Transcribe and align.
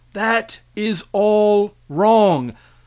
That 0.13 0.61
is 0.75 1.03
all 1.11 1.75
wrong. 1.87 2.55